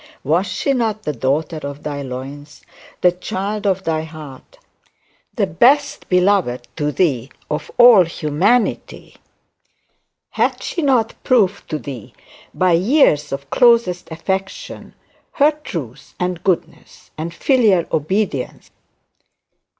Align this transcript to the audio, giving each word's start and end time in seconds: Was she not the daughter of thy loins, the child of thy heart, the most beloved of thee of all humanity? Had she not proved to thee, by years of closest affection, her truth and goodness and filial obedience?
Was 0.23 0.47
she 0.47 0.73
not 0.73 1.03
the 1.03 1.13
daughter 1.13 1.57
of 1.61 1.83
thy 1.83 2.01
loins, 2.01 2.63
the 3.01 3.11
child 3.11 3.67
of 3.67 3.83
thy 3.83 4.01
heart, 4.01 4.57
the 5.35 5.55
most 5.61 6.09
beloved 6.09 6.67
of 6.81 6.95
thee 6.95 7.29
of 7.51 7.69
all 7.77 8.03
humanity? 8.05 9.17
Had 10.31 10.63
she 10.63 10.81
not 10.81 11.13
proved 11.23 11.69
to 11.69 11.77
thee, 11.77 12.15
by 12.51 12.71
years 12.71 13.31
of 13.31 13.51
closest 13.51 14.09
affection, 14.09 14.95
her 15.33 15.51
truth 15.51 16.15
and 16.19 16.43
goodness 16.43 17.11
and 17.15 17.31
filial 17.31 17.85
obedience? 17.91 18.71